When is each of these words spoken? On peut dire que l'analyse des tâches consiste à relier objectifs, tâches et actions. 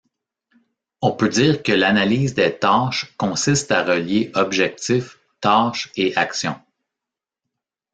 On 1.01 1.11
peut 1.11 1.29
dire 1.29 1.61
que 1.61 1.71
l'analyse 1.71 2.33
des 2.33 2.57
tâches 2.57 3.13
consiste 3.17 3.71
à 3.71 3.83
relier 3.83 4.31
objectifs, 4.33 5.19
tâches 5.41 5.91
et 5.95 6.15
actions. 6.17 6.59